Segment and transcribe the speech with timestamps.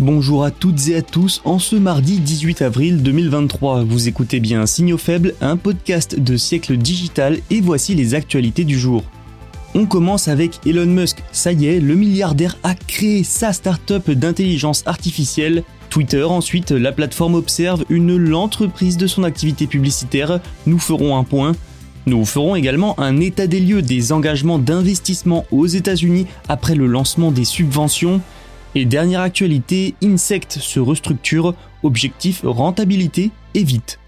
[0.00, 4.64] Bonjour à toutes et à tous, en ce mardi 18 avril 2023, vous écoutez bien
[4.64, 9.04] Signaux faibles, un podcast de siècle digital et voici les actualités du jour.
[9.74, 14.84] On commence avec Elon Musk, ça y est, le milliardaire a créé sa start-up d'intelligence
[14.86, 15.64] artificielle.
[15.90, 21.24] Twitter ensuite, la plateforme observe une lente reprise de son activité publicitaire, nous ferons un
[21.24, 21.52] point.
[22.06, 27.30] Nous ferons également un état des lieux des engagements d'investissement aux États-Unis après le lancement
[27.30, 28.22] des subventions.
[28.74, 33.98] Et dernière actualité, Insect se restructure, objectif rentabilité et vite.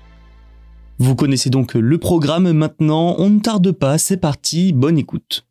[0.98, 5.44] Vous connaissez donc le programme maintenant, on ne tarde pas, c'est parti, bonne écoute.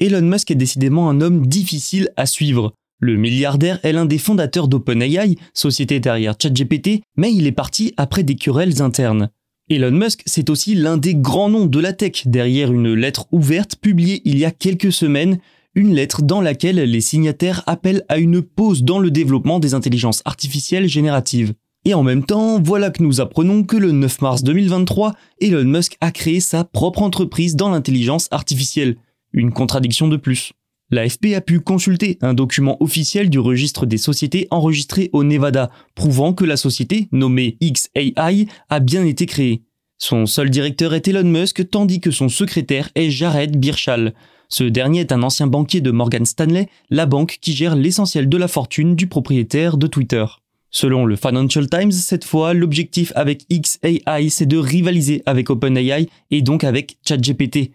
[0.00, 2.74] Elon Musk est décidément un homme difficile à suivre.
[3.00, 8.22] Le milliardaire est l'un des fondateurs d'OpenAI, société derrière ChatGPT, mais il est parti après
[8.22, 9.30] des querelles internes.
[9.70, 13.76] Elon Musk, c'est aussi l'un des grands noms de la tech derrière une lettre ouverte
[13.76, 15.40] publiée il y a quelques semaines,
[15.74, 20.22] une lettre dans laquelle les signataires appellent à une pause dans le développement des intelligences
[20.24, 21.52] artificielles génératives.
[21.84, 25.98] Et en même temps, voilà que nous apprenons que le 9 mars 2023, Elon Musk
[26.00, 28.96] a créé sa propre entreprise dans l'intelligence artificielle.
[29.34, 30.52] Une contradiction de plus.
[30.90, 36.32] L'AFP a pu consulter un document officiel du registre des sociétés enregistrées au Nevada, prouvant
[36.32, 39.62] que la société, nommée XAI, a bien été créée.
[39.98, 44.14] Son seul directeur est Elon Musk, tandis que son secrétaire est Jared Birchall.
[44.48, 48.36] Ce dernier est un ancien banquier de Morgan Stanley, la banque qui gère l'essentiel de
[48.38, 50.24] la fortune du propriétaire de Twitter.
[50.70, 56.42] Selon le Financial Times, cette fois, l'objectif avec XAI, c'est de rivaliser avec OpenAI et
[56.42, 57.72] donc avec ChatGPT.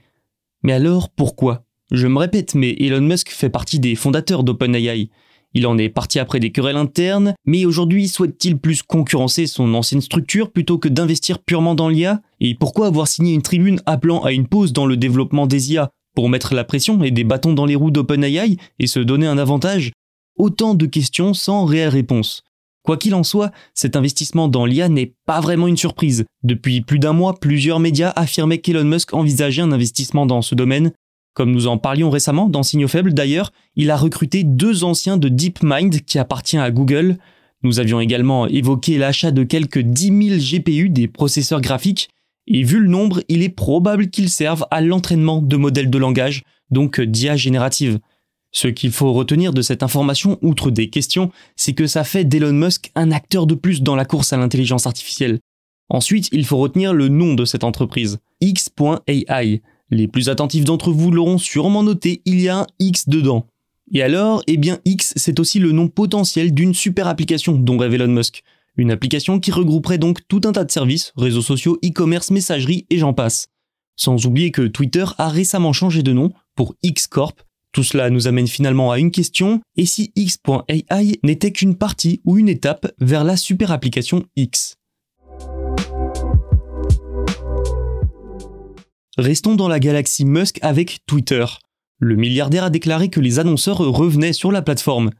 [0.63, 1.62] Mais alors, pourquoi?
[1.91, 5.09] Je me répète, mais Elon Musk fait partie des fondateurs d'OpenAI.
[5.53, 10.01] Il en est parti après des querelles internes, mais aujourd'hui souhaite-t-il plus concurrencer son ancienne
[10.01, 14.31] structure plutôt que d'investir purement dans l'IA Et pourquoi avoir signé une tribune appelant à
[14.31, 17.67] une pause dans le développement des IA Pour mettre la pression et des bâtons dans
[17.67, 19.91] les roues d'OpenAI et se donner un avantage?
[20.35, 22.41] Autant de questions sans réelle réponse.
[22.83, 26.25] Quoi qu'il en soit, cet investissement dans l'IA n'est pas vraiment une surprise.
[26.43, 30.91] Depuis plus d'un mois, plusieurs médias affirmaient qu'Elon Musk envisageait un investissement dans ce domaine,
[31.33, 35.29] comme nous en parlions récemment dans Signaux Faibles d'ailleurs, il a recruté deux anciens de
[35.29, 37.17] DeepMind qui appartient à Google.
[37.63, 42.09] Nous avions également évoqué l'achat de quelques 10 000 GPU des processeurs graphiques,
[42.45, 46.43] et vu le nombre, il est probable qu'ils servent à l'entraînement de modèles de langage,
[46.71, 47.99] donc d'IA générative.
[48.51, 52.53] Ce qu'il faut retenir de cette information, outre des questions, c'est que ça fait d'Elon
[52.53, 55.39] Musk un acteur de plus dans la course à l'intelligence artificielle.
[55.89, 59.61] Ensuite, il faut retenir le nom de cette entreprise, X.AI.
[59.93, 63.45] Les plus attentifs d'entre vous l'auront sûrement noté, il y a un X dedans.
[63.91, 67.93] Et alors, eh bien X, c'est aussi le nom potentiel d'une super application dont rêve
[67.93, 68.41] Elon Musk.
[68.75, 72.97] Une application qui regrouperait donc tout un tas de services, réseaux sociaux, e-commerce, messagerie et
[72.97, 73.49] j'en passe.
[73.95, 77.43] Sans oublier que Twitter a récemment changé de nom pour X Corp.
[77.71, 82.39] Tout cela nous amène finalement à une question, et si X.ai n'était qu'une partie ou
[82.39, 84.77] une étape vers la super application X?
[89.17, 91.45] Restons dans la galaxie Musk avec Twitter.
[91.99, 95.11] Le milliardaire a déclaré que les annonceurs revenaient sur la plateforme.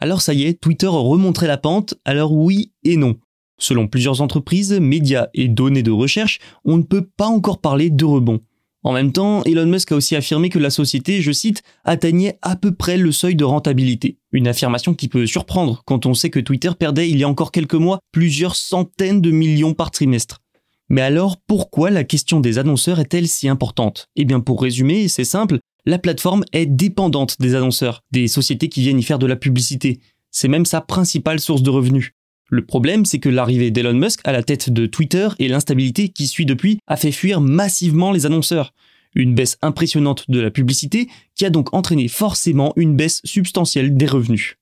[0.00, 3.14] Alors ça y est, Twitter remonterait la pente, alors oui et non.
[3.58, 8.04] Selon plusieurs entreprises, médias et données de recherche, on ne peut pas encore parler de
[8.04, 8.40] rebond.
[8.82, 12.56] En même temps, Elon Musk a aussi affirmé que la société, je cite, atteignait à
[12.56, 14.18] peu près le seuil de rentabilité.
[14.32, 17.52] Une affirmation qui peut surprendre quand on sait que Twitter perdait il y a encore
[17.52, 20.42] quelques mois plusieurs centaines de millions par trimestre.
[20.88, 24.08] Mais alors, pourquoi la question des annonceurs est-elle si importante?
[24.14, 28.82] Eh bien, pour résumer, c'est simple, la plateforme est dépendante des annonceurs, des sociétés qui
[28.82, 30.00] viennent y faire de la publicité.
[30.30, 32.12] C'est même sa principale source de revenus.
[32.48, 36.28] Le problème, c'est que l'arrivée d'Elon Musk à la tête de Twitter et l'instabilité qui
[36.28, 38.72] suit depuis a fait fuir massivement les annonceurs.
[39.16, 44.06] Une baisse impressionnante de la publicité qui a donc entraîné forcément une baisse substantielle des
[44.06, 44.56] revenus.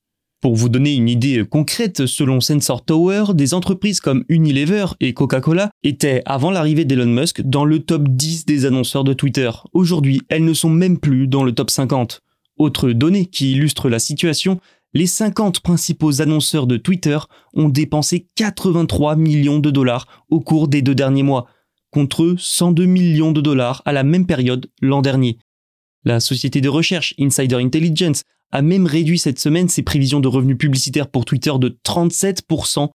[0.44, 5.70] Pour vous donner une idée concrète, selon Sensor Tower, des entreprises comme Unilever et Coca-Cola
[5.82, 9.50] étaient, avant l'arrivée d'Elon Musk, dans le top 10 des annonceurs de Twitter.
[9.72, 12.20] Aujourd'hui, elles ne sont même plus dans le top 50.
[12.58, 14.60] Autre donnée qui illustre la situation,
[14.92, 17.16] les 50 principaux annonceurs de Twitter
[17.54, 21.46] ont dépensé 83 millions de dollars au cours des deux derniers mois,
[21.90, 25.38] contre 102 millions de dollars à la même période l'an dernier.
[26.04, 30.56] La société de recherche Insider Intelligence a même réduit cette semaine ses prévisions de revenus
[30.56, 32.88] publicitaires pour Twitter de 37%.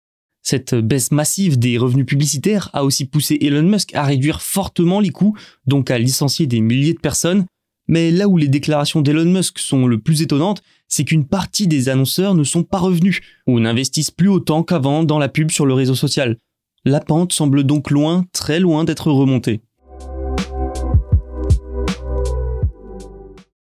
[0.44, 5.10] Cette baisse massive des revenus publicitaires a aussi poussé Elon Musk à réduire fortement les
[5.10, 7.46] coûts, donc à licencier des milliers de personnes.
[7.88, 11.90] Mais là où les déclarations d'Elon Musk sont le plus étonnantes, c'est qu'une partie des
[11.90, 15.74] annonceurs ne sont pas revenus ou n'investissent plus autant qu'avant dans la pub sur le
[15.74, 16.38] réseau social.
[16.86, 19.62] La pente semble donc loin, très loin d'être remontée.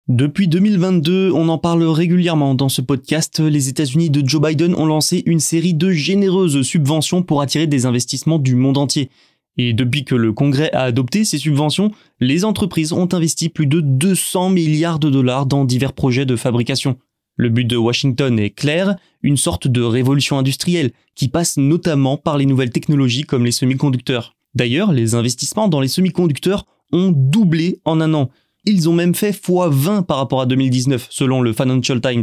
[0.08, 4.84] Depuis 2022, on en parle régulièrement dans ce podcast, les États-Unis de Joe Biden ont
[4.84, 9.10] lancé une série de généreuses subventions pour attirer des investissements du monde entier.
[9.58, 13.80] Et depuis que le Congrès a adopté ces subventions, les entreprises ont investi plus de
[13.80, 16.96] 200 milliards de dollars dans divers projets de fabrication.
[17.36, 22.38] Le but de Washington est clair, une sorte de révolution industrielle qui passe notamment par
[22.38, 24.34] les nouvelles technologies comme les semi-conducteurs.
[24.56, 28.30] D'ailleurs, les investissements dans les semi-conducteurs ont doublé en un an
[28.64, 32.22] ils ont même fait x20 par rapport à 2019, selon le Financial Times.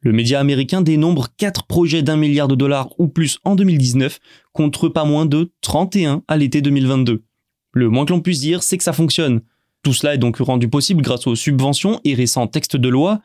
[0.00, 4.20] Le média américain dénombre 4 projets d'un milliard de dollars ou plus en 2019,
[4.52, 7.24] contre pas moins de 31 à l'été 2022.
[7.72, 9.40] Le moins que l'on puisse dire, c'est que ça fonctionne.
[9.82, 13.20] Tout cela est donc rendu possible grâce aux subventions et récents textes de loi.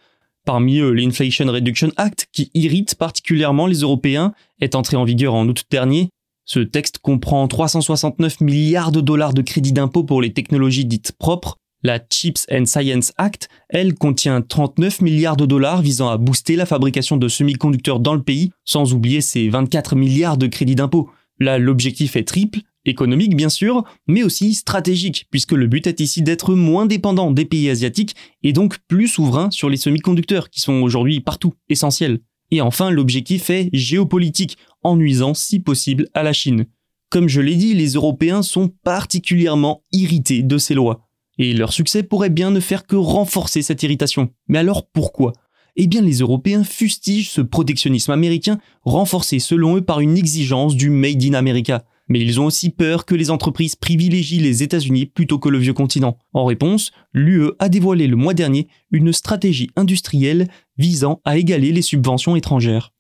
[0.46, 5.48] Parmi eux, l'Inflation Reduction Act, qui irrite particulièrement les Européens, est entré en vigueur en
[5.48, 6.10] août dernier.
[6.46, 11.58] Ce texte comprend 369 milliards de dollars de crédits d'impôt pour les technologies dites propres,
[11.84, 16.66] la Chips and Science Act, elle, contient 39 milliards de dollars visant à booster la
[16.66, 21.10] fabrication de semi-conducteurs dans le pays, sans oublier ses 24 milliards de crédits d'impôt.
[21.40, 26.22] Là, l'objectif est triple, économique bien sûr, mais aussi stratégique, puisque le but est ici
[26.22, 30.82] d'être moins dépendant des pays asiatiques et donc plus souverain sur les semi-conducteurs qui sont
[30.82, 32.20] aujourd'hui partout, essentiels.
[32.52, 36.66] Et enfin, l'objectif est géopolitique, en nuisant si possible à la Chine.
[37.10, 41.08] Comme je l'ai dit, les Européens sont particulièrement irrités de ces lois.
[41.44, 44.30] Et leur succès pourrait bien ne faire que renforcer cette irritation.
[44.48, 45.34] Mais alors pourquoi?
[45.76, 50.92] Eh bien les Européens fustigent ce protectionnisme américain renforcé selon eux par une exigence du
[50.92, 51.84] Made in America.
[52.10, 55.74] Mais ils ont aussi peur que les entreprises privilégient les États-Unis plutôt que le vieux
[55.74, 56.20] continent.
[56.34, 60.48] En réponse, l'UE a dévoilé le mois dernier une stratégie industrielle
[60.78, 62.94] visant à égaler les subventions étrangères.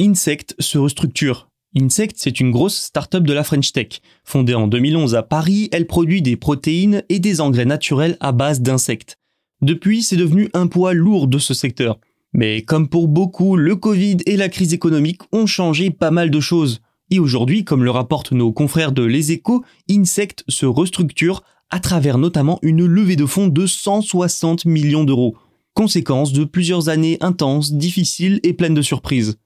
[0.00, 1.47] Insect se restructure.
[1.76, 4.00] Insect, c'est une grosse start-up de la French Tech.
[4.24, 8.62] Fondée en 2011 à Paris, elle produit des protéines et des engrais naturels à base
[8.62, 9.18] d'insectes.
[9.60, 11.98] Depuis, c'est devenu un poids lourd de ce secteur.
[12.32, 16.40] Mais comme pour beaucoup, le Covid et la crise économique ont changé pas mal de
[16.40, 16.80] choses.
[17.10, 22.16] Et aujourd'hui, comme le rapportent nos confrères de Les Échos, Insect se restructure à travers
[22.16, 25.36] notamment une levée de fonds de 160 millions d'euros.
[25.74, 29.38] Conséquence de plusieurs années intenses, difficiles et pleines de surprises.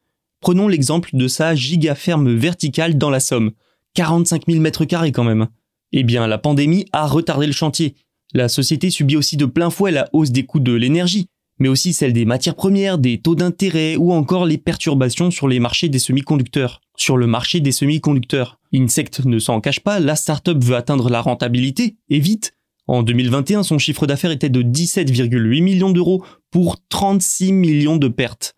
[0.42, 3.52] Prenons l'exemple de sa giga-ferme verticale dans la Somme.
[3.94, 5.46] 45 000 mètres carrés quand même.
[5.92, 7.94] Eh bien, la pandémie a retardé le chantier.
[8.34, 11.28] La société subit aussi de plein fouet la hausse des coûts de l'énergie,
[11.60, 15.60] mais aussi celle des matières premières, des taux d'intérêt ou encore les perturbations sur les
[15.60, 16.80] marchés des semi-conducteurs.
[16.96, 21.20] Sur le marché des semi-conducteurs, Insect ne s'en cache pas, la startup veut atteindre la
[21.20, 22.56] rentabilité, et vite.
[22.88, 28.56] En 2021, son chiffre d'affaires était de 17,8 millions d'euros pour 36 millions de pertes.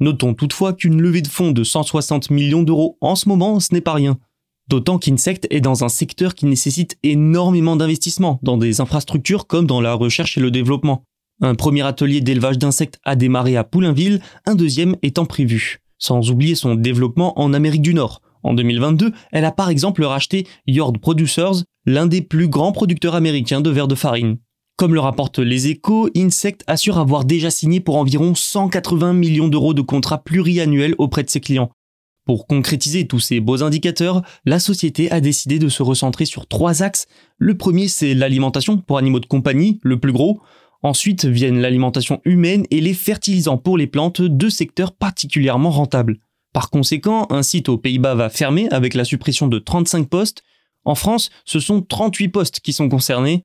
[0.00, 3.82] Notons toutefois qu'une levée de fonds de 160 millions d'euros en ce moment, ce n'est
[3.82, 4.18] pas rien.
[4.68, 9.80] D'autant qu'Insect est dans un secteur qui nécessite énormément d'investissements dans des infrastructures comme dans
[9.80, 11.04] la recherche et le développement.
[11.42, 15.80] Un premier atelier d'élevage d'insectes a démarré à Poulainville, un deuxième étant prévu.
[15.98, 18.22] Sans oublier son développement en Amérique du Nord.
[18.42, 23.60] En 2022, elle a par exemple racheté Yord Producers, l'un des plus grands producteurs américains
[23.60, 24.38] de verre de farine.
[24.80, 29.74] Comme le rapportent les échos, Insect assure avoir déjà signé pour environ 180 millions d'euros
[29.74, 31.70] de contrats pluriannuels auprès de ses clients.
[32.24, 36.82] Pour concrétiser tous ces beaux indicateurs, la société a décidé de se recentrer sur trois
[36.82, 37.08] axes.
[37.36, 40.40] Le premier, c'est l'alimentation pour animaux de compagnie, le plus gros.
[40.82, 46.20] Ensuite viennent l'alimentation humaine et les fertilisants pour les plantes, deux secteurs particulièrement rentables.
[46.54, 50.42] Par conséquent, un site aux Pays-Bas va fermer avec la suppression de 35 postes.
[50.86, 53.44] En France, ce sont 38 postes qui sont concernés.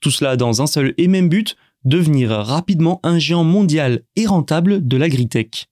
[0.00, 4.86] Tout cela dans un seul et même but, devenir rapidement un géant mondial et rentable
[4.86, 5.66] de l'agritech.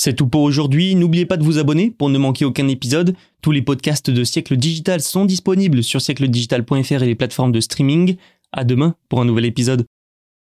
[0.00, 3.16] C'est tout pour aujourd'hui, n'oubliez pas de vous abonner pour ne manquer aucun épisode.
[3.42, 8.16] Tous les podcasts de Siècle Digital sont disponibles sur siècledigital.fr et les plateformes de streaming.
[8.52, 9.84] À demain pour un nouvel épisode.